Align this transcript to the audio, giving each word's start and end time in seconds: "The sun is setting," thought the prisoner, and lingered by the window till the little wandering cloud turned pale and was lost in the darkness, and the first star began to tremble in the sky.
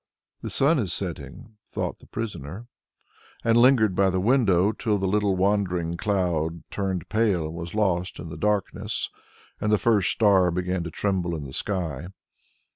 "The 0.41 0.49
sun 0.49 0.79
is 0.79 0.91
setting," 0.93 1.57
thought 1.71 1.99
the 1.99 2.07
prisoner, 2.07 2.65
and 3.43 3.55
lingered 3.55 3.95
by 3.95 4.09
the 4.09 4.19
window 4.19 4.71
till 4.71 4.97
the 4.97 5.05
little 5.07 5.35
wandering 5.35 5.95
cloud 5.95 6.63
turned 6.71 7.07
pale 7.07 7.45
and 7.45 7.53
was 7.53 7.75
lost 7.75 8.17
in 8.17 8.29
the 8.29 8.35
darkness, 8.35 9.11
and 9.59 9.71
the 9.71 9.77
first 9.77 10.09
star 10.09 10.49
began 10.49 10.83
to 10.85 10.89
tremble 10.89 11.35
in 11.35 11.45
the 11.45 11.53
sky. 11.53 12.07